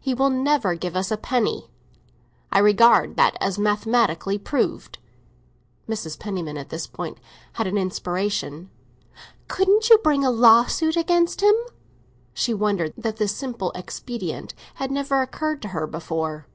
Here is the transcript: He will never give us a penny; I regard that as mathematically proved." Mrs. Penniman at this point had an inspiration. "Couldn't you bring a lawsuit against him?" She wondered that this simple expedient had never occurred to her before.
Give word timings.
He 0.00 0.14
will 0.14 0.30
never 0.30 0.74
give 0.74 0.96
us 0.96 1.10
a 1.10 1.18
penny; 1.18 1.68
I 2.50 2.60
regard 2.60 3.16
that 3.16 3.36
as 3.42 3.58
mathematically 3.58 4.38
proved." 4.38 4.96
Mrs. 5.86 6.18
Penniman 6.18 6.56
at 6.56 6.70
this 6.70 6.86
point 6.86 7.18
had 7.52 7.66
an 7.66 7.76
inspiration. 7.76 8.70
"Couldn't 9.48 9.90
you 9.90 9.98
bring 9.98 10.24
a 10.24 10.30
lawsuit 10.30 10.96
against 10.96 11.42
him?" 11.42 11.52
She 12.32 12.54
wondered 12.54 12.94
that 12.96 13.18
this 13.18 13.36
simple 13.36 13.70
expedient 13.74 14.54
had 14.76 14.90
never 14.90 15.20
occurred 15.20 15.60
to 15.60 15.68
her 15.68 15.86
before. 15.86 16.46